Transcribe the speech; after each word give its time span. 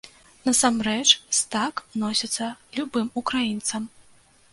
Насамрэч, 0.47 1.03
з 1.39 1.43
так 1.55 1.83
носяцца 2.03 2.47
любым 2.79 3.07
украінцам! 3.21 3.87